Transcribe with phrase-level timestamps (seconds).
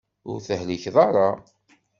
[0.29, 1.27] Ur tehlikeḍ ara.